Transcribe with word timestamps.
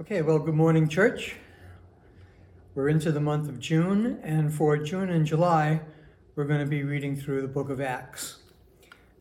Okay, 0.00 0.22
well, 0.22 0.40
good 0.40 0.56
morning, 0.56 0.88
church. 0.88 1.36
We're 2.74 2.88
into 2.88 3.12
the 3.12 3.20
month 3.20 3.48
of 3.48 3.60
June, 3.60 4.18
and 4.24 4.52
for 4.52 4.76
June 4.76 5.08
and 5.08 5.24
July, 5.24 5.82
we're 6.34 6.46
going 6.46 6.58
to 6.58 6.66
be 6.66 6.82
reading 6.82 7.14
through 7.14 7.42
the 7.42 7.48
book 7.48 7.70
of 7.70 7.80
Acts. 7.80 8.38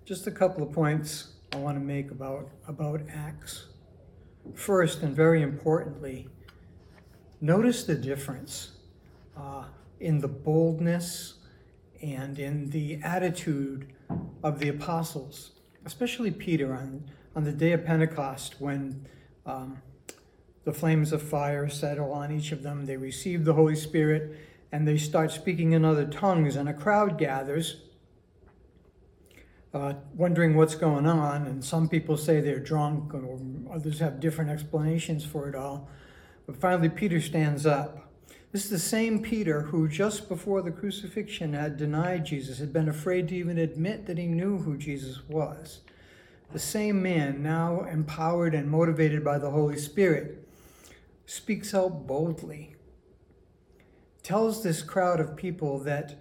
Just 0.04 0.26
a 0.26 0.32
couple 0.32 0.64
of 0.64 0.72
points 0.72 1.34
I 1.52 1.58
want 1.58 1.78
to 1.78 1.80
make 1.80 2.10
about, 2.10 2.50
about 2.68 3.02
Acts. 3.08 3.68
First, 4.56 5.04
and 5.04 5.16
very 5.16 5.44
importantly, 5.44 6.28
notice 7.40 7.84
the 7.84 7.94
difference 7.94 8.72
uh, 9.38 9.66
in 10.00 10.22
the 10.22 10.28
boldness 10.28 11.36
and 12.02 12.40
in 12.40 12.72
the 12.72 13.00
attitude 13.04 13.94
of 14.44 14.58
the 14.58 14.70
apostles, 14.70 15.52
especially 15.86 16.32
Peter 16.32 16.74
on, 16.74 17.12
on 17.36 17.44
the 17.44 17.52
day 17.52 17.74
of 17.74 17.86
Pentecost 17.86 18.60
when. 18.60 19.06
Um, 19.46 19.78
the 20.66 20.74
flames 20.74 21.12
of 21.12 21.22
fire 21.22 21.70
settle 21.70 22.12
on 22.12 22.32
each 22.32 22.52
of 22.52 22.64
them. 22.64 22.86
They 22.86 22.98
receive 22.98 23.46
the 23.46 23.54
Holy 23.54 23.76
Spirit 23.76 24.38
and 24.74 24.88
they 24.88 24.98
start 24.98 25.32
speaking 25.32 25.74
in 25.74 25.86
other 25.86 26.04
tongues, 26.04 26.56
and 26.56 26.68
a 26.68 26.74
crowd 26.74 27.20
gathers, 27.20 27.82
uh, 29.72 29.94
wondering 30.16 30.56
what's 30.56 30.74
going 30.74 31.06
on. 31.06 31.46
And 31.46 31.64
some 31.64 31.88
people 31.88 32.18
say 32.18 32.42
they're 32.42 32.60
drunk, 32.60 33.14
or 33.14 33.40
others 33.72 34.00
have 34.00 34.20
different 34.20 34.50
explanations 34.50 35.24
for 35.24 35.48
it 35.48 35.54
all. 35.54 35.88
But 36.48 36.60
finally, 36.60 36.90
Peter 36.90 37.22
stands 37.22 37.68
up. 37.68 38.12
This 38.52 38.64
is 38.64 38.72
the 38.72 38.80
same 38.80 39.22
Peter 39.22 39.62
who, 39.62 39.88
just 39.88 40.28
before 40.28 40.64
the 40.64 40.72
crucifixion, 40.72 41.54
had 41.54 41.78
denied 41.78 42.26
Jesus, 42.26 42.58
had 42.58 42.74
been 42.74 42.90
afraid 42.90 43.28
to 43.28 43.36
even 43.36 43.60
admit 43.60 44.08
that 44.08 44.18
he 44.18 44.26
knew 44.26 44.58
who 44.58 44.76
Jesus 44.76 45.22
was. 45.30 45.82
The 46.52 46.58
same 46.58 47.00
man, 47.00 47.44
now 47.44 47.84
empowered 47.84 48.56
and 48.56 48.72
motivated 48.72 49.24
by 49.24 49.38
the 49.38 49.52
Holy 49.52 49.78
Spirit, 49.78 50.48
speaks 51.26 51.74
out 51.74 52.08
boldly, 52.08 52.76
tells 54.22 54.64
this 54.64 54.82
crowd 54.82 55.20
of 55.20 55.36
people 55.36 55.80
that 55.80 56.16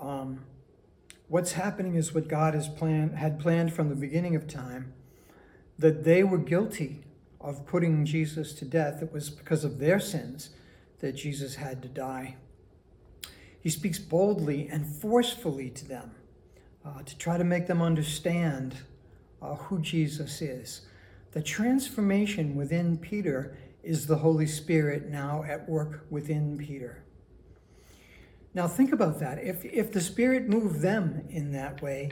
um, 0.00 0.44
what's 1.28 1.52
happening 1.52 1.94
is 1.94 2.14
what 2.14 2.28
God 2.28 2.54
has 2.54 2.68
planned, 2.68 3.16
had 3.16 3.38
planned 3.38 3.72
from 3.72 3.88
the 3.88 3.94
beginning 3.94 4.34
of 4.36 4.46
time, 4.46 4.92
that 5.78 6.04
they 6.04 6.22
were 6.22 6.38
guilty 6.38 7.04
of 7.40 7.66
putting 7.66 8.04
Jesus 8.04 8.52
to 8.54 8.64
death. 8.64 9.02
It 9.02 9.12
was 9.12 9.30
because 9.30 9.64
of 9.64 9.78
their 9.78 10.00
sins 10.00 10.50
that 11.00 11.12
Jesus 11.12 11.56
had 11.56 11.82
to 11.82 11.88
die. 11.88 12.36
He 13.60 13.70
speaks 13.70 13.98
boldly 13.98 14.68
and 14.68 14.86
forcefully 14.86 15.70
to 15.70 15.86
them 15.86 16.12
uh, 16.84 17.02
to 17.02 17.18
try 17.18 17.38
to 17.38 17.44
make 17.44 17.66
them 17.66 17.82
understand 17.82 18.76
uh, 19.42 19.54
who 19.54 19.80
Jesus 19.80 20.40
is. 20.42 20.82
The 21.32 21.42
transformation 21.42 22.56
within 22.56 22.98
Peter 22.98 23.56
is 23.88 24.06
the 24.06 24.16
Holy 24.16 24.46
Spirit 24.46 25.08
now 25.08 25.42
at 25.48 25.66
work 25.66 26.04
within 26.10 26.58
Peter. 26.58 27.02
Now, 28.52 28.68
think 28.68 28.92
about 28.92 29.18
that. 29.20 29.38
If, 29.38 29.64
if 29.64 29.90
the 29.90 30.00
Spirit 30.02 30.46
moved 30.46 30.82
them 30.82 31.24
in 31.30 31.52
that 31.52 31.80
way, 31.80 32.10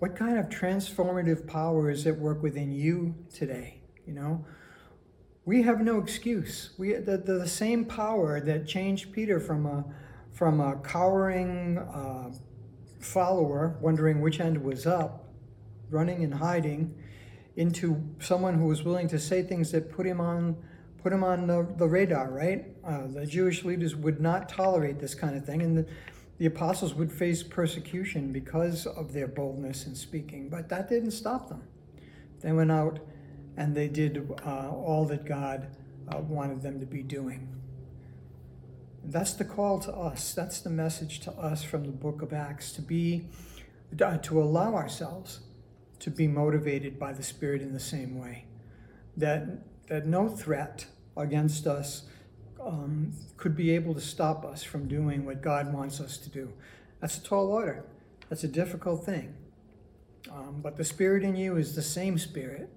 what 0.00 0.16
kind 0.16 0.36
of 0.36 0.46
transformative 0.48 1.46
power 1.46 1.92
is 1.92 2.08
at 2.08 2.18
work 2.18 2.42
within 2.42 2.72
you 2.72 3.14
today? 3.32 3.82
You 4.04 4.14
know, 4.14 4.44
we 5.44 5.62
have 5.62 5.80
no 5.80 6.00
excuse. 6.00 6.70
We 6.76 6.94
the, 6.94 7.18
the, 7.18 7.34
the 7.34 7.48
same 7.48 7.84
power 7.84 8.40
that 8.40 8.66
changed 8.66 9.12
Peter 9.12 9.38
from 9.38 9.64
a 9.64 9.84
from 10.32 10.60
a 10.60 10.74
cowering 10.78 11.78
uh, 11.78 12.32
follower, 12.98 13.78
wondering 13.80 14.20
which 14.20 14.40
end 14.40 14.60
was 14.60 14.86
up, 14.88 15.28
running 15.88 16.24
and 16.24 16.34
hiding, 16.34 16.96
into 17.54 18.02
someone 18.18 18.54
who 18.54 18.64
was 18.64 18.82
willing 18.82 19.06
to 19.06 19.20
say 19.20 19.40
things 19.40 19.70
that 19.70 19.92
put 19.92 20.04
him 20.04 20.20
on 20.20 20.56
put 21.02 21.12
him 21.12 21.24
on 21.24 21.46
the, 21.46 21.66
the 21.76 21.86
radar, 21.86 22.30
right? 22.30 22.66
Uh, 22.84 23.06
the 23.08 23.26
Jewish 23.26 23.64
leaders 23.64 23.96
would 23.96 24.20
not 24.20 24.48
tolerate 24.48 25.00
this 25.00 25.14
kind 25.14 25.36
of 25.36 25.44
thing, 25.44 25.62
and 25.62 25.78
the, 25.78 25.86
the 26.38 26.46
apostles 26.46 26.94
would 26.94 27.12
face 27.12 27.42
persecution 27.42 28.32
because 28.32 28.86
of 28.86 29.12
their 29.12 29.28
boldness 29.28 29.86
in 29.86 29.94
speaking. 29.94 30.48
But 30.48 30.68
that 30.68 30.88
didn't 30.88 31.12
stop 31.12 31.48
them. 31.48 31.62
They 32.40 32.52
went 32.52 32.72
out 32.72 32.98
and 33.56 33.74
they 33.74 33.88
did 33.88 34.30
uh, 34.44 34.70
all 34.70 35.04
that 35.06 35.24
God 35.24 35.68
uh, 36.08 36.18
wanted 36.18 36.62
them 36.62 36.80
to 36.80 36.86
be 36.86 37.02
doing. 37.02 37.48
That's 39.04 39.34
the 39.34 39.44
call 39.44 39.78
to 39.80 39.92
us. 39.92 40.32
That's 40.32 40.60
the 40.60 40.70
message 40.70 41.20
to 41.20 41.32
us 41.32 41.62
from 41.62 41.84
the 41.84 41.92
book 41.92 42.22
of 42.22 42.32
Acts 42.32 42.72
to 42.72 42.82
be, 42.82 43.26
uh, 44.00 44.18
to 44.18 44.40
allow 44.40 44.74
ourselves 44.74 45.40
to 45.98 46.10
be 46.10 46.26
motivated 46.26 46.98
by 46.98 47.12
the 47.12 47.22
Spirit 47.22 47.62
in 47.62 47.72
the 47.72 47.80
same 47.80 48.18
way. 48.18 48.46
That 49.16 49.64
that 49.88 50.06
no 50.06 50.28
threat 50.28 50.86
against 51.16 51.66
us 51.66 52.04
um, 52.64 53.12
could 53.36 53.56
be 53.56 53.70
able 53.70 53.94
to 53.94 54.00
stop 54.00 54.44
us 54.44 54.62
from 54.62 54.88
doing 54.88 55.24
what 55.24 55.42
God 55.42 55.72
wants 55.72 56.00
us 56.00 56.16
to 56.18 56.30
do. 56.30 56.52
That's 57.00 57.18
a 57.18 57.22
tall 57.22 57.50
order. 57.50 57.84
That's 58.28 58.44
a 58.44 58.48
difficult 58.48 59.04
thing. 59.04 59.34
Um, 60.30 60.60
but 60.62 60.76
the 60.76 60.84
Spirit 60.84 61.24
in 61.24 61.36
you 61.36 61.56
is 61.56 61.74
the 61.74 61.82
same 61.82 62.16
Spirit 62.16 62.70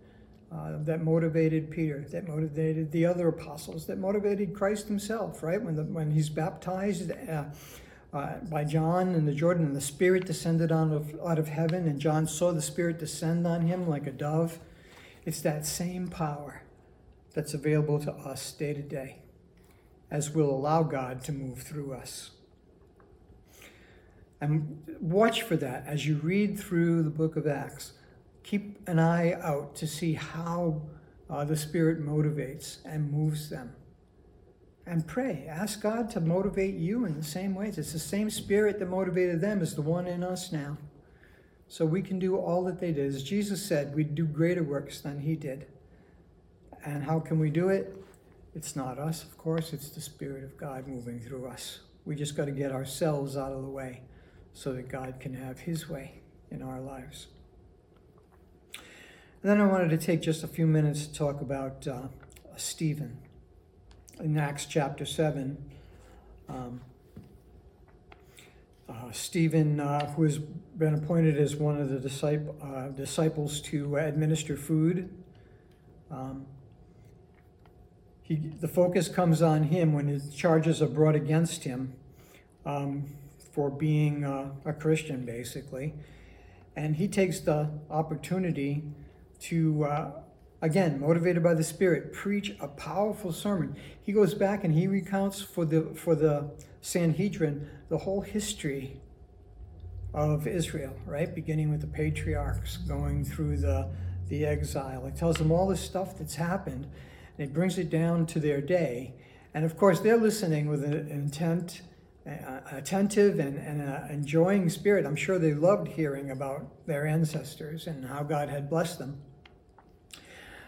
uh, 0.51 0.77
that 0.79 1.03
motivated 1.03 1.69
Peter, 1.69 2.05
that 2.11 2.27
motivated 2.27 2.91
the 2.91 3.05
other 3.05 3.27
apostles, 3.27 3.85
that 3.85 3.99
motivated 3.99 4.53
Christ 4.53 4.87
Himself. 4.87 5.43
Right 5.43 5.61
when 5.61 5.75
the, 5.75 5.83
when 5.83 6.11
He's 6.11 6.29
baptized. 6.29 7.11
Uh, 7.11 7.45
uh, 8.13 8.37
by 8.49 8.63
John 8.63 9.13
in 9.13 9.25
the 9.25 9.33
Jordan, 9.33 9.65
and 9.65 9.75
the 9.75 9.81
Spirit 9.81 10.25
descended 10.25 10.71
on 10.71 10.93
of, 10.93 11.13
out 11.25 11.37
of 11.37 11.49
heaven, 11.49 11.85
and 11.85 11.99
John 11.99 12.27
saw 12.27 12.53
the 12.53 12.61
Spirit 12.61 12.97
descend 12.97 13.45
on 13.45 13.63
him 13.63 13.89
like 13.89 14.07
a 14.07 14.11
dove. 14.11 14.57
It's 15.25 15.41
that 15.41 15.65
same 15.65 16.07
power 16.07 16.61
that's 17.35 17.53
available 17.53 17.99
to 17.99 18.11
us 18.13 18.51
day 18.53 18.73
to 18.73 18.81
day 18.81 19.17
as 20.09 20.31
we'll 20.31 20.49
allow 20.49 20.81
God 20.81 21.21
to 21.25 21.31
move 21.31 21.61
through 21.61 21.93
us. 21.93 22.31
And 24.39 24.83
watch 25.01 25.41
for 25.41 25.55
that 25.57 25.85
as 25.87 26.07
you 26.07 26.15
read 26.17 26.57
through 26.59 27.03
the 27.03 27.09
book 27.09 27.35
of 27.35 27.47
Acts. 27.47 27.93
Keep 28.43 28.87
an 28.87 28.99
eye 28.99 29.33
out 29.33 29.75
to 29.75 29.87
see 29.87 30.13
how 30.13 30.81
uh, 31.29 31.43
the 31.43 31.57
Spirit 31.57 32.05
motivates 32.05 32.77
and 32.85 33.11
moves 33.11 33.49
them. 33.49 33.75
And 34.85 35.07
pray. 35.07 35.47
Ask 35.49 35.81
God 35.81 36.11
to 36.11 36.21
motivate 36.21 36.75
you 36.75 37.05
in 37.05 37.17
the 37.17 37.23
same 37.23 37.55
ways. 37.55 37.77
It's 37.77 37.93
the 37.93 37.99
same 37.99 38.29
Spirit 38.29 38.77
that 38.79 38.85
motivated 38.85 39.41
them 39.41 39.61
as 39.61 39.73
the 39.75 39.81
one 39.81 40.05
in 40.05 40.23
us 40.23 40.51
now. 40.51 40.77
So 41.67 41.85
we 41.85 42.03
can 42.03 42.19
do 42.19 42.37
all 42.37 42.63
that 42.65 42.79
they 42.79 42.91
did. 42.91 43.07
As 43.07 43.23
Jesus 43.23 43.65
said, 43.65 43.95
we'd 43.95 44.13
do 44.13 44.25
greater 44.25 44.63
works 44.63 45.01
than 45.01 45.21
He 45.21 45.35
did. 45.35 45.65
And 46.85 47.03
how 47.03 47.19
can 47.19 47.39
we 47.39 47.49
do 47.49 47.69
it? 47.69 47.95
It's 48.53 48.75
not 48.75 48.99
us, 48.99 49.23
of 49.23 49.37
course, 49.37 49.73
it's 49.73 49.89
the 49.89 49.99
Spirit 49.99 50.43
of 50.43 50.55
God 50.55 50.87
moving 50.87 51.19
through 51.19 51.47
us. 51.47 51.79
We 52.05 52.15
just 52.15 52.37
got 52.37 52.45
to 52.45 52.51
get 52.51 52.71
ourselves 52.71 53.35
out 53.35 53.51
of 53.51 53.63
the 53.63 53.69
way 53.69 54.01
so 54.53 54.71
that 54.73 54.87
God 54.87 55.19
can 55.19 55.33
have 55.33 55.59
His 55.59 55.89
way 55.89 56.21
in 56.51 56.61
our 56.61 56.79
lives. 56.79 57.27
And 58.75 59.51
then 59.51 59.59
I 59.59 59.65
wanted 59.65 59.89
to 59.89 59.97
take 59.97 60.21
just 60.21 60.43
a 60.43 60.47
few 60.47 60.67
minutes 60.67 61.07
to 61.07 61.13
talk 61.13 61.41
about 61.41 61.87
uh, 61.87 62.03
Stephen. 62.55 63.17
In 64.19 64.37
Acts 64.37 64.65
chapter 64.65 65.05
7, 65.05 65.57
um, 66.47 66.81
uh, 68.87 69.11
Stephen, 69.11 69.79
uh, 69.79 70.13
who 70.13 70.23
has 70.23 70.37
been 70.37 70.93
appointed 70.93 71.37
as 71.37 71.55
one 71.55 71.81
of 71.81 71.89
the 71.89 72.43
uh, 72.61 72.87
disciples 72.89 73.59
to 73.61 73.97
administer 73.97 74.55
food, 74.55 75.09
um, 76.09 76.45
he, 78.27 78.37
the 78.37 78.67
focus 78.67 79.07
comes 79.07 79.43
on 79.43 79.63
him 79.65 79.93
when 79.93 80.07
his 80.07 80.33
charges 80.33 80.81
are 80.81 80.87
brought 80.87 81.13
against 81.13 81.63
him 81.63 81.93
um, 82.65 83.05
for 83.53 83.69
being 83.69 84.23
uh, 84.23 84.49
a 84.65 84.73
Christian, 84.73 85.25
basically. 85.25 85.93
And 86.75 86.95
he 86.95 87.07
takes 87.07 87.39
the 87.39 87.69
opportunity 87.87 88.83
to, 89.41 89.83
uh, 89.83 90.11
again, 90.59 90.99
motivated 90.99 91.43
by 91.43 91.53
the 91.53 91.63
Spirit, 91.63 92.13
preach 92.13 92.55
a 92.59 92.67
powerful 92.67 93.31
sermon. 93.31 93.75
He 94.01 94.11
goes 94.11 94.33
back 94.33 94.63
and 94.63 94.73
he 94.73 94.87
recounts 94.87 95.39
for 95.39 95.63
the, 95.63 95.93
for 95.93 96.15
the 96.15 96.49
Sanhedrin 96.81 97.69
the 97.89 97.99
whole 97.99 98.21
history 98.21 98.99
of 100.15 100.47
Israel, 100.47 100.95
right? 101.05 101.33
Beginning 101.35 101.69
with 101.69 101.81
the 101.81 101.87
patriarchs, 101.87 102.77
going 102.77 103.23
through 103.23 103.57
the, 103.57 103.87
the 104.29 104.47
exile. 104.47 105.05
It 105.05 105.15
tells 105.15 105.35
them 105.35 105.51
all 105.51 105.67
the 105.67 105.77
stuff 105.77 106.17
that's 106.17 106.35
happened 106.35 106.87
and 107.37 107.47
it 107.47 107.53
brings 107.53 107.77
it 107.77 107.89
down 107.89 108.25
to 108.27 108.39
their 108.39 108.61
day. 108.61 109.13
And 109.53 109.65
of 109.65 109.77
course, 109.77 109.99
they're 110.01 110.17
listening 110.17 110.67
with 110.67 110.83
an 110.83 111.07
intent, 111.09 111.81
uh, 112.27 112.59
attentive, 112.71 113.39
and, 113.39 113.57
and 113.57 113.81
uh, 113.81 114.01
enjoying 114.09 114.69
spirit. 114.69 115.05
I'm 115.05 115.15
sure 115.15 115.39
they 115.39 115.53
loved 115.53 115.87
hearing 115.87 116.31
about 116.31 116.85
their 116.87 117.07
ancestors 117.07 117.87
and 117.87 118.05
how 118.05 118.23
God 118.23 118.49
had 118.49 118.69
blessed 118.69 118.99
them. 118.99 119.21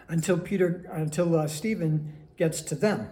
Until 0.10 0.40
Peter, 0.40 0.90
until 0.92 1.38
uh, 1.38 1.48
Stephen 1.48 2.14
gets 2.38 2.62
to 2.62 2.76
them, 2.76 3.10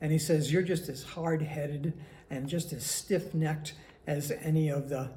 and 0.00 0.12
he 0.12 0.18
says, 0.18 0.50
"You're 0.50 0.62
just 0.62 0.88
as 0.88 1.02
hard-headed 1.02 1.92
and 2.30 2.48
just 2.48 2.72
as 2.72 2.86
stiff-necked 2.86 3.74
as 4.06 4.30
any 4.42 4.70
of 4.70 4.88
the 4.88 5.10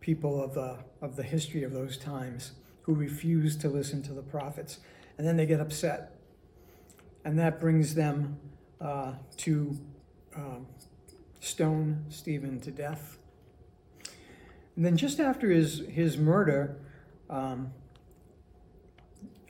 people 0.00 0.40
of 0.40 0.54
the 0.54 0.78
of 1.00 1.16
the 1.16 1.24
history 1.24 1.64
of 1.64 1.72
those 1.72 1.96
times 1.96 2.52
who 2.82 2.94
refused 2.94 3.60
to 3.62 3.68
listen 3.68 4.02
to 4.02 4.12
the 4.12 4.22
prophets." 4.22 4.78
And 5.18 5.26
then 5.26 5.36
they 5.36 5.46
get 5.46 5.58
upset 5.58 6.15
and 7.26 7.36
that 7.40 7.58
brings 7.58 7.96
them 7.96 8.38
uh, 8.80 9.14
to 9.36 9.76
um, 10.36 10.64
stone 11.40 12.04
Stephen 12.08 12.60
to 12.60 12.70
death. 12.70 13.18
And 14.76 14.84
then 14.84 14.96
just 14.96 15.18
after 15.18 15.50
his, 15.50 15.82
his 15.88 16.16
murder, 16.16 16.78
um, 17.28 17.72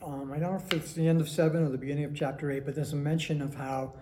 um, 0.02 0.32
I 0.32 0.38
don't 0.38 0.52
know 0.52 0.62
if 0.66 0.72
it's 0.72 0.94
the 0.94 1.06
end 1.06 1.20
of 1.20 1.28
seven 1.28 1.64
or 1.64 1.68
the 1.68 1.76
beginning 1.76 2.04
of 2.04 2.14
chapter 2.14 2.50
eight, 2.50 2.64
but 2.64 2.74
there's 2.74 2.94
a 2.94 2.96
mention 2.96 3.42
of 3.42 3.56
how, 3.56 3.92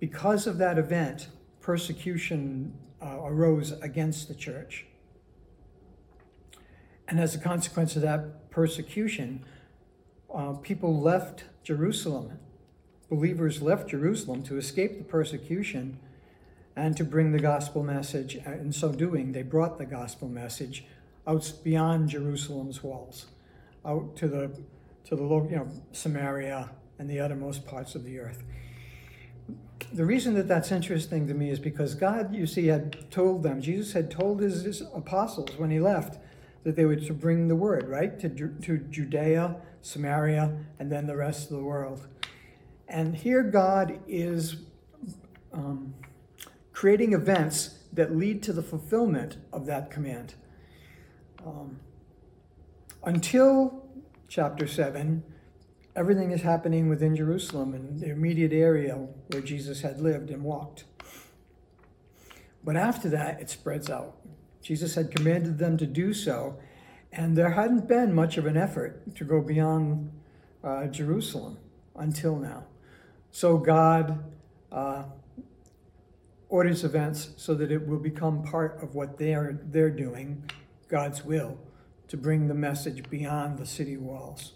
because 0.00 0.48
of 0.48 0.58
that 0.58 0.76
event, 0.76 1.28
persecution 1.60 2.74
uh, 3.00 3.20
arose 3.22 3.70
against 3.82 4.26
the 4.26 4.34
church. 4.34 4.86
And 7.06 7.20
as 7.20 7.36
a 7.36 7.38
consequence 7.38 7.94
of 7.94 8.02
that 8.02 8.50
persecution, 8.50 9.44
uh, 10.34 10.54
people 10.54 11.00
left 11.00 11.44
Jerusalem. 11.62 12.40
Believers 13.12 13.60
left 13.60 13.90
Jerusalem 13.90 14.42
to 14.44 14.56
escape 14.56 14.96
the 14.96 15.04
persecution 15.04 15.98
and 16.74 16.96
to 16.96 17.04
bring 17.04 17.32
the 17.32 17.38
gospel 17.38 17.82
message. 17.82 18.36
In 18.36 18.72
so 18.72 18.90
doing, 18.90 19.32
they 19.32 19.42
brought 19.42 19.76
the 19.76 19.84
gospel 19.84 20.28
message 20.28 20.86
out 21.26 21.52
beyond 21.62 22.08
Jerusalem's 22.08 22.82
walls, 22.82 23.26
out 23.84 24.16
to 24.16 24.28
the 24.28 24.50
to 25.04 25.14
the 25.14 25.24
you 25.24 25.56
know 25.56 25.68
Samaria 25.92 26.70
and 26.98 27.10
the 27.10 27.20
uttermost 27.20 27.66
parts 27.66 27.94
of 27.94 28.04
the 28.04 28.18
earth. 28.18 28.44
The 29.92 30.06
reason 30.06 30.32
that 30.36 30.48
that's 30.48 30.72
interesting 30.72 31.28
to 31.28 31.34
me 31.34 31.50
is 31.50 31.58
because 31.58 31.94
God, 31.94 32.34
you 32.34 32.46
see, 32.46 32.68
had 32.68 33.10
told 33.10 33.42
them, 33.42 33.60
Jesus 33.60 33.92
had 33.92 34.10
told 34.10 34.40
his, 34.40 34.62
his 34.62 34.80
apostles 34.94 35.50
when 35.58 35.70
he 35.70 35.80
left 35.80 36.18
that 36.64 36.76
they 36.76 36.86
were 36.86 36.96
to 36.96 37.12
bring 37.12 37.48
the 37.48 37.56
word, 37.56 37.90
right, 37.90 38.18
to, 38.20 38.30
to 38.30 38.78
Judea, 38.78 39.56
Samaria, 39.82 40.56
and 40.78 40.90
then 40.90 41.06
the 41.06 41.16
rest 41.16 41.50
of 41.50 41.58
the 41.58 41.62
world. 41.62 42.06
And 42.92 43.16
here 43.16 43.42
God 43.42 43.98
is 44.06 44.56
um, 45.50 45.94
creating 46.74 47.14
events 47.14 47.78
that 47.94 48.14
lead 48.14 48.42
to 48.42 48.52
the 48.52 48.62
fulfillment 48.62 49.38
of 49.50 49.64
that 49.64 49.90
command. 49.90 50.34
Um, 51.44 51.80
until 53.02 53.86
chapter 54.28 54.66
7, 54.66 55.22
everything 55.96 56.32
is 56.32 56.42
happening 56.42 56.90
within 56.90 57.16
Jerusalem 57.16 57.72
and 57.72 57.98
the 57.98 58.10
immediate 58.10 58.52
area 58.52 58.94
where 59.28 59.40
Jesus 59.40 59.80
had 59.80 59.98
lived 59.98 60.28
and 60.28 60.44
walked. 60.44 60.84
But 62.62 62.76
after 62.76 63.08
that, 63.08 63.40
it 63.40 63.48
spreads 63.48 63.88
out. 63.88 64.18
Jesus 64.60 64.94
had 64.94 65.10
commanded 65.10 65.56
them 65.56 65.78
to 65.78 65.86
do 65.86 66.12
so, 66.12 66.58
and 67.10 67.38
there 67.38 67.50
hadn't 67.50 67.88
been 67.88 68.14
much 68.14 68.36
of 68.36 68.44
an 68.44 68.58
effort 68.58 69.16
to 69.16 69.24
go 69.24 69.40
beyond 69.40 70.12
uh, 70.62 70.86
Jerusalem 70.88 71.56
until 71.96 72.36
now. 72.36 72.64
So 73.32 73.56
God 73.56 74.22
uh, 74.70 75.04
orders 76.50 76.84
events 76.84 77.30
so 77.38 77.54
that 77.54 77.72
it 77.72 77.88
will 77.88 77.98
become 77.98 78.42
part 78.42 78.82
of 78.82 78.94
what 78.94 79.18
they're, 79.18 79.58
they're 79.64 79.90
doing, 79.90 80.48
God's 80.88 81.24
will, 81.24 81.58
to 82.08 82.18
bring 82.18 82.46
the 82.46 82.54
message 82.54 83.08
beyond 83.08 83.58
the 83.58 83.64
city 83.64 83.96
walls. 83.96 84.52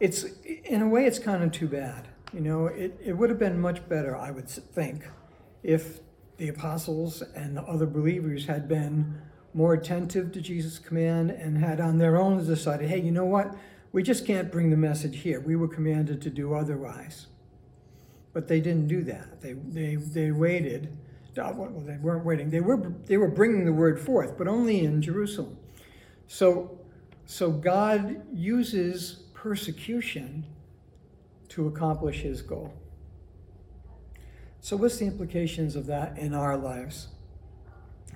It's, 0.00 0.24
in 0.64 0.80
a 0.80 0.88
way, 0.88 1.04
it's 1.04 1.18
kind 1.18 1.42
of 1.42 1.52
too 1.52 1.68
bad. 1.68 2.08
You 2.32 2.40
know, 2.40 2.66
it, 2.66 2.98
it 3.04 3.12
would 3.12 3.28
have 3.28 3.38
been 3.38 3.60
much 3.60 3.86
better, 3.90 4.16
I 4.16 4.30
would 4.30 4.48
think, 4.48 5.06
if 5.62 6.00
the 6.38 6.48
apostles 6.48 7.20
and 7.20 7.54
the 7.58 7.62
other 7.64 7.84
believers 7.84 8.46
had 8.46 8.66
been 8.66 9.20
more 9.52 9.74
attentive 9.74 10.32
to 10.32 10.40
Jesus' 10.40 10.78
command 10.78 11.30
and 11.30 11.58
had 11.58 11.80
on 11.80 11.98
their 11.98 12.16
own 12.16 12.44
decided, 12.44 12.88
hey, 12.88 13.00
you 13.00 13.10
know 13.10 13.24
what? 13.24 13.54
We 13.92 14.02
just 14.02 14.26
can't 14.26 14.52
bring 14.52 14.70
the 14.70 14.76
message 14.76 15.18
here. 15.18 15.40
We 15.40 15.56
were 15.56 15.68
commanded 15.68 16.22
to 16.22 16.30
do 16.30 16.54
otherwise. 16.54 17.26
But 18.32 18.46
they 18.46 18.60
didn't 18.60 18.86
do 18.86 19.02
that. 19.04 19.40
They, 19.40 19.54
they, 19.54 19.96
they 19.96 20.30
waited. 20.30 20.96
Well, 21.36 21.82
they 21.84 21.96
weren't 21.96 22.24
waiting. 22.24 22.50
They 22.50 22.60
were, 22.60 22.92
they 23.06 23.16
were 23.16 23.28
bringing 23.28 23.64
the 23.64 23.72
word 23.72 23.98
forth, 23.98 24.36
but 24.36 24.46
only 24.46 24.84
in 24.84 25.00
Jerusalem. 25.02 25.56
So, 26.26 26.78
so 27.26 27.50
God 27.50 28.22
uses 28.32 29.24
persecution 29.34 30.44
to 31.48 31.66
accomplish 31.66 32.20
his 32.20 32.42
goal. 32.42 32.74
So, 34.60 34.76
what's 34.76 34.98
the 34.98 35.06
implications 35.06 35.74
of 35.74 35.86
that 35.86 36.18
in 36.18 36.34
our 36.34 36.56
lives? 36.56 37.08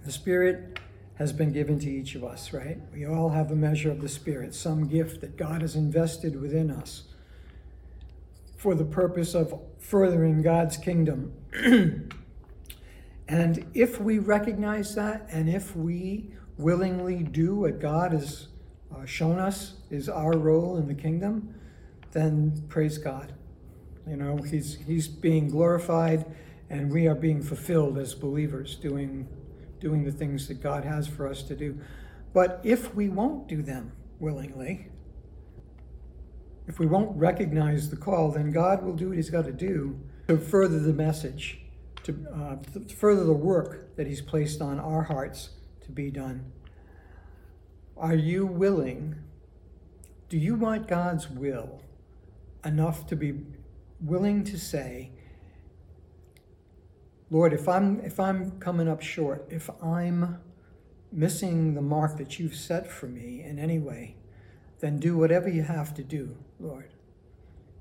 The 0.04 0.12
Spirit 0.12 0.78
has 1.16 1.32
been 1.32 1.52
given 1.52 1.78
to 1.78 1.90
each 1.90 2.14
of 2.14 2.24
us, 2.24 2.52
right? 2.52 2.78
We 2.92 3.06
all 3.06 3.30
have 3.30 3.50
a 3.50 3.56
measure 3.56 3.90
of 3.90 4.00
the 4.00 4.08
Spirit, 4.08 4.54
some 4.54 4.88
gift 4.88 5.20
that 5.20 5.36
God 5.36 5.62
has 5.62 5.76
invested 5.76 6.40
within 6.40 6.70
us 6.70 7.04
for 8.56 8.74
the 8.74 8.84
purpose 8.84 9.34
of 9.34 9.60
furthering 9.78 10.42
God's 10.42 10.76
kingdom. 10.76 11.32
and 13.28 13.66
if 13.74 14.00
we 14.00 14.18
recognize 14.18 14.94
that, 14.96 15.26
and 15.30 15.48
if 15.48 15.76
we 15.76 16.30
willingly 16.56 17.22
do 17.22 17.54
what 17.56 17.80
God 17.80 18.12
has 18.12 18.48
uh, 18.94 19.04
shown 19.04 19.38
us 19.38 19.74
is 19.90 20.08
our 20.08 20.36
role 20.36 20.76
in 20.78 20.88
the 20.88 20.94
kingdom, 20.94 21.54
then 22.12 22.64
praise 22.68 22.98
God. 22.98 23.34
You 24.08 24.16
know, 24.16 24.36
He's 24.38 24.78
He's 24.86 25.08
being 25.08 25.48
glorified, 25.48 26.24
and 26.70 26.90
we 26.90 27.06
are 27.06 27.14
being 27.14 27.42
fulfilled 27.42 27.98
as 27.98 28.14
believers, 28.14 28.76
doing 28.76 29.28
doing 29.84 30.02
the 30.02 30.10
things 30.10 30.48
that 30.48 30.62
God 30.62 30.82
has 30.82 31.06
for 31.06 31.28
us 31.28 31.42
to 31.42 31.54
do. 31.54 31.78
But 32.32 32.58
if 32.64 32.94
we 32.94 33.10
won't 33.10 33.46
do 33.46 33.60
them 33.60 33.92
willingly, 34.18 34.88
if 36.66 36.78
we 36.78 36.86
won't 36.86 37.14
recognize 37.18 37.90
the 37.90 37.96
call, 37.96 38.30
then 38.30 38.50
God 38.50 38.82
will 38.82 38.94
do 38.94 39.08
what 39.08 39.16
He's 39.16 39.28
got 39.28 39.44
to 39.44 39.52
do 39.52 40.00
to 40.26 40.38
further 40.38 40.80
the 40.80 40.94
message, 40.94 41.60
to, 42.04 42.26
uh, 42.34 42.56
to 42.72 42.94
further 42.94 43.24
the 43.24 43.34
work 43.34 43.94
that 43.96 44.06
He's 44.06 44.22
placed 44.22 44.62
on 44.62 44.80
our 44.80 45.02
hearts 45.02 45.50
to 45.84 45.92
be 45.92 46.10
done. 46.10 46.50
Are 47.94 48.16
you 48.16 48.46
willing? 48.46 49.16
Do 50.30 50.38
you 50.38 50.54
want 50.54 50.88
God's 50.88 51.28
will 51.28 51.82
enough 52.64 53.06
to 53.08 53.16
be 53.16 53.34
willing 54.00 54.44
to 54.44 54.58
say, 54.58 55.10
Lord, 57.30 57.52
if 57.52 57.68
I'm 57.68 58.00
if 58.00 58.20
I'm 58.20 58.58
coming 58.60 58.88
up 58.88 59.02
short, 59.02 59.46
if 59.50 59.70
I'm 59.82 60.38
missing 61.10 61.74
the 61.74 61.82
mark 61.82 62.18
that 62.18 62.38
you've 62.38 62.56
set 62.56 62.90
for 62.90 63.06
me 63.06 63.42
in 63.42 63.58
any 63.58 63.78
way, 63.78 64.16
then 64.80 64.98
do 64.98 65.16
whatever 65.16 65.48
you 65.48 65.62
have 65.62 65.94
to 65.94 66.02
do, 66.02 66.36
Lord. 66.58 66.92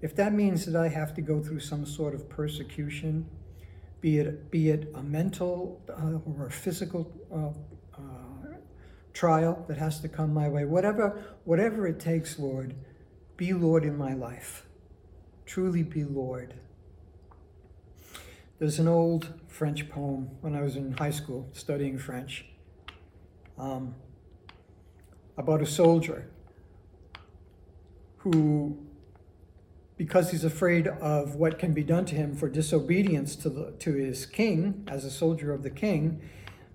If 0.02 0.16
that 0.16 0.34
means 0.34 0.66
that 0.66 0.76
I 0.76 0.90
have 0.90 1.14
to 1.16 1.22
go 1.22 1.42
through 1.42 1.62
some 1.62 1.86
sort 1.86 2.14
of 2.14 2.30
persecution, 2.30 3.30
be 4.02 4.20
it 4.20 4.52
be 4.52 4.70
it 4.70 4.92
a 4.96 5.04
mental 5.04 5.82
uh, 5.90 6.30
or 6.30 6.48
a 6.48 6.52
physical 6.52 7.12
uh, 7.34 8.02
uh, 8.02 8.58
trial 9.14 9.66
that 9.68 9.78
has 9.78 10.00
to 10.02 10.10
come 10.10 10.34
my 10.34 10.48
way, 10.48 10.66
whatever 10.66 11.38
whatever 11.44 11.88
it 11.88 12.00
takes, 12.00 12.40
Lord, 12.40 12.76
be 13.38 13.54
Lord 13.54 13.84
in 13.84 13.98
my 13.98 14.14
life. 14.14 14.66
Truly 15.46 15.84
be 15.84 16.04
Lord. 16.04 16.54
There's 18.64 18.80
an 18.80 18.88
old 18.88 19.28
French 19.50 19.90
poem 19.90 20.30
when 20.40 20.56
I 20.56 20.62
was 20.62 20.78
in 20.78 20.94
high 20.94 21.12
school 21.12 21.50
studying 21.52 21.98
French 21.98 22.46
um, 23.58 23.94
about 25.36 25.62
a 25.62 25.66
soldier 25.66 26.30
who, 28.20 28.78
because 29.98 30.32
he's 30.32 30.46
afraid 30.46 30.88
of 30.88 31.36
what 31.36 31.60
can 31.60 31.74
be 31.74 31.84
done 31.84 32.06
to 32.06 32.16
him 32.16 32.34
for 32.34 32.48
disobedience 32.48 33.36
to, 33.36 33.50
the, 33.50 33.74
to 33.80 33.96
his 33.96 34.26
king, 34.26 34.86
as 34.88 35.04
a 35.04 35.12
soldier 35.12 35.52
of 35.52 35.62
the 35.62 35.70
king, 35.70 36.22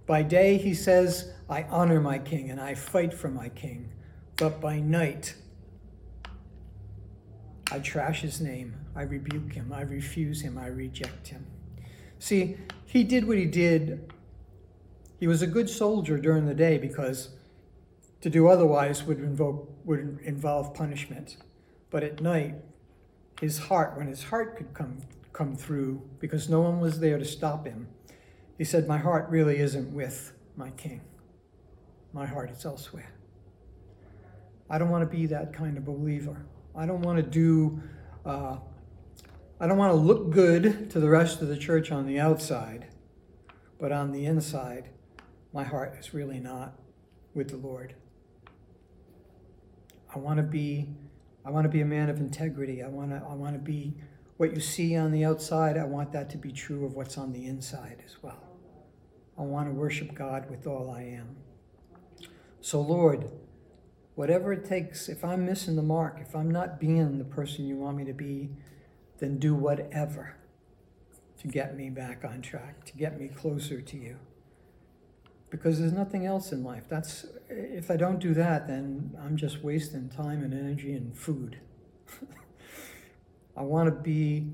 by 0.04 0.22
day 0.22 0.58
he 0.58 0.74
says, 0.74 1.32
I 1.48 1.62
honor 1.70 2.02
my 2.02 2.18
king 2.18 2.50
and 2.50 2.60
I 2.60 2.74
fight 2.74 3.14
for 3.14 3.28
my 3.28 3.48
king. 3.48 3.88
But 4.36 4.60
by 4.60 4.78
night, 4.78 5.36
I 7.72 7.78
trash 7.78 8.20
his 8.20 8.42
name, 8.42 8.76
I 8.94 9.04
rebuke 9.04 9.54
him, 9.54 9.72
I 9.72 9.80
refuse 9.80 10.42
him, 10.42 10.58
I 10.58 10.66
reject 10.66 11.28
him. 11.28 11.46
See, 12.18 12.56
he 12.86 13.04
did 13.04 13.26
what 13.26 13.38
he 13.38 13.46
did. 13.46 14.12
He 15.20 15.26
was 15.26 15.42
a 15.42 15.46
good 15.46 15.68
soldier 15.68 16.18
during 16.18 16.46
the 16.46 16.54
day 16.54 16.78
because 16.78 17.30
to 18.20 18.30
do 18.30 18.48
otherwise 18.48 19.04
would 19.04 19.18
invoke 19.18 19.70
would 19.84 20.18
involve 20.22 20.74
punishment. 20.74 21.36
But 21.90 22.02
at 22.02 22.20
night, 22.20 22.56
his 23.40 23.58
heart, 23.58 23.96
when 23.96 24.08
his 24.08 24.24
heart 24.24 24.56
could 24.56 24.74
come 24.74 24.98
come 25.32 25.54
through, 25.54 26.02
because 26.18 26.48
no 26.48 26.60
one 26.60 26.80
was 26.80 26.98
there 27.00 27.18
to 27.18 27.24
stop 27.24 27.66
him, 27.66 27.88
he 28.58 28.64
said, 28.64 28.88
My 28.88 28.98
heart 28.98 29.28
really 29.30 29.58
isn't 29.58 29.92
with 29.92 30.32
my 30.56 30.70
king. 30.70 31.00
My 32.12 32.26
heart 32.26 32.50
is 32.50 32.64
elsewhere. 32.64 33.12
I 34.68 34.78
don't 34.78 34.90
want 34.90 35.08
to 35.08 35.16
be 35.16 35.26
that 35.26 35.52
kind 35.52 35.78
of 35.78 35.84
believer. 35.84 36.44
I 36.76 36.84
don't 36.86 37.02
want 37.02 37.18
to 37.18 37.22
do 37.22 37.80
uh, 38.26 38.58
I 39.60 39.66
don't 39.66 39.78
want 39.78 39.92
to 39.92 39.96
look 39.96 40.30
good 40.30 40.90
to 40.90 41.00
the 41.00 41.08
rest 41.08 41.42
of 41.42 41.48
the 41.48 41.56
church 41.56 41.90
on 41.90 42.06
the 42.06 42.20
outside, 42.20 42.86
but 43.80 43.90
on 43.90 44.12
the 44.12 44.24
inside, 44.24 44.90
my 45.52 45.64
heart 45.64 45.96
is 45.98 46.14
really 46.14 46.38
not 46.38 46.78
with 47.34 47.48
the 47.48 47.56
Lord. 47.56 47.94
I 50.14 50.18
want 50.18 50.36
to 50.36 50.42
be 50.42 50.88
I 51.48 51.50
want 51.50 51.64
to 51.64 51.70
be 51.70 51.80
a 51.80 51.86
man 51.86 52.10
of 52.10 52.18
integrity. 52.18 52.82
I 52.82 52.88
want 52.88 53.10
to, 53.10 53.26
I 53.26 53.32
want 53.32 53.54
to 53.54 53.58
be 53.58 53.94
what 54.36 54.52
you 54.54 54.60
see 54.60 54.94
on 54.96 55.12
the 55.12 55.24
outside. 55.24 55.78
I 55.78 55.84
want 55.84 56.12
that 56.12 56.28
to 56.30 56.36
be 56.36 56.52
true 56.52 56.84
of 56.84 56.92
what's 56.92 57.16
on 57.16 57.32
the 57.32 57.46
inside 57.46 58.02
as 58.04 58.22
well. 58.22 58.42
I 59.38 59.42
want 59.42 59.66
to 59.66 59.72
worship 59.72 60.14
God 60.14 60.50
with 60.50 60.66
all 60.66 60.90
I 60.90 61.04
am. 61.04 61.36
So, 62.60 62.82
Lord, 62.82 63.30
whatever 64.14 64.52
it 64.52 64.66
takes, 64.66 65.08
if 65.08 65.24
I'm 65.24 65.46
missing 65.46 65.74
the 65.74 65.82
mark, 65.82 66.18
if 66.20 66.36
I'm 66.36 66.50
not 66.50 66.78
being 66.78 67.16
the 67.16 67.24
person 67.24 67.66
you 67.66 67.76
want 67.76 67.96
me 67.96 68.04
to 68.04 68.12
be, 68.12 68.50
then 69.18 69.38
do 69.38 69.54
whatever 69.54 70.36
to 71.38 71.48
get 71.48 71.76
me 71.76 71.90
back 71.90 72.24
on 72.24 72.42
track, 72.42 72.84
to 72.86 72.96
get 72.96 73.18
me 73.18 73.28
closer 73.28 73.80
to 73.80 73.96
you. 73.96 74.16
Because 75.50 75.78
there's 75.78 75.92
nothing 75.92 76.26
else 76.26 76.52
in 76.52 76.62
life. 76.62 76.84
That's 76.88 77.26
if 77.48 77.90
I 77.90 77.96
don't 77.96 78.18
do 78.18 78.34
that, 78.34 78.66
then 78.66 79.16
I'm 79.22 79.36
just 79.36 79.62
wasting 79.62 80.08
time 80.10 80.42
and 80.42 80.52
energy 80.52 80.92
and 80.92 81.16
food. 81.16 81.58
I 83.56 83.62
want 83.62 83.88
to 83.88 83.94
be 83.94 84.52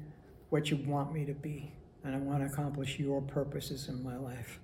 what 0.50 0.71
you 0.71 0.76
want 0.76 1.12
me 1.12 1.25
to 1.25 1.35
be, 1.35 1.73
and 2.04 2.14
I 2.14 2.18
want 2.18 2.40
to 2.40 2.47
accomplish 2.47 2.99
your 2.99 3.21
purposes 3.21 3.88
in 3.88 4.02
my 4.04 4.16
life. 4.16 4.61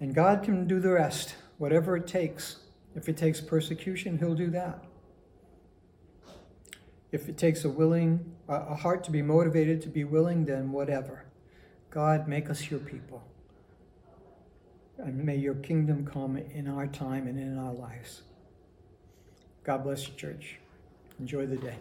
And 0.00 0.14
God 0.14 0.42
can 0.42 0.66
do 0.66 0.78
the 0.78 0.92
rest, 0.92 1.34
whatever 1.58 1.96
it 1.96 2.06
takes. 2.06 2.58
If 2.94 3.08
it 3.08 3.16
takes 3.16 3.40
persecution, 3.40 4.18
He'll 4.18 4.34
do 4.34 4.50
that. 4.50 4.85
If 7.12 7.28
it 7.28 7.38
takes 7.38 7.64
a 7.64 7.68
willing, 7.68 8.34
a 8.48 8.74
heart 8.74 9.04
to 9.04 9.10
be 9.10 9.22
motivated 9.22 9.80
to 9.82 9.88
be 9.88 10.04
willing, 10.04 10.44
then 10.44 10.72
whatever. 10.72 11.24
God, 11.90 12.28
make 12.28 12.50
us 12.50 12.70
your 12.70 12.80
people. 12.80 13.24
And 14.98 15.24
may 15.24 15.36
your 15.36 15.54
kingdom 15.54 16.06
come 16.06 16.36
in 16.36 16.68
our 16.68 16.86
time 16.86 17.26
and 17.26 17.38
in 17.38 17.58
our 17.58 17.72
lives. 17.72 18.22
God 19.64 19.84
bless 19.84 20.08
you, 20.08 20.14
church. 20.14 20.58
Enjoy 21.18 21.46
the 21.46 21.56
day. 21.56 21.76